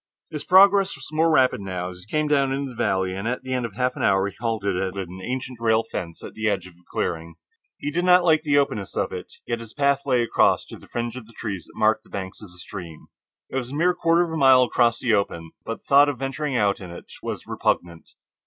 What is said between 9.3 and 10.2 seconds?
yet his path